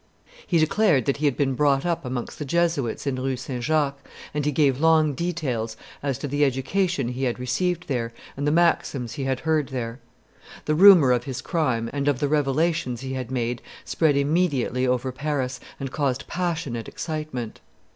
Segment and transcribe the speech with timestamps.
[0.47, 3.63] He declared that he had been brought up amongst the Jesuits in Rue St.
[3.63, 8.47] Jacques, and he gave long details as to the education he had received there and
[8.47, 9.99] the maxims he had heard there.
[10.65, 15.11] The rumor of his crime and of the revelations he had made spread immediately over
[15.11, 17.61] Paris and caused passionate excitement.